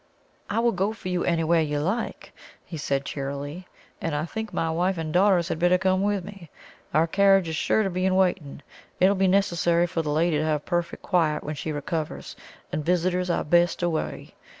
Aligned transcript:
"I'll 0.49 0.71
go 0.71 0.93
for 0.93 1.09
you 1.09 1.23
anywhere 1.25 1.61
you 1.61 1.79
like," 1.79 2.33
he 2.65 2.75
said 2.75 3.05
cheerily; 3.05 3.67
"and 4.01 4.15
I 4.15 4.25
think 4.25 4.51
my 4.51 4.71
wife 4.71 4.97
and 4.97 5.13
daughters 5.13 5.49
had 5.49 5.59
better 5.59 5.77
come 5.77 6.01
with 6.01 6.23
me. 6.25 6.49
Our 6.91 7.05
carriage 7.05 7.47
is 7.47 7.55
sure 7.55 7.83
to 7.83 7.89
be 7.91 8.05
in 8.07 8.15
waiting. 8.15 8.63
It 8.99 9.07
will 9.07 9.13
be 9.15 9.27
necessary 9.27 9.85
for 9.85 10.01
the 10.01 10.09
lady 10.09 10.39
to 10.39 10.43
have 10.43 10.65
perfect 10.65 11.03
quiet 11.03 11.43
when 11.43 11.53
she 11.53 11.71
recovers, 11.71 12.35
and 12.71 12.83
visitors 12.83 13.29
are 13.29 13.43
best 13.43 13.83
away. 13.83 14.33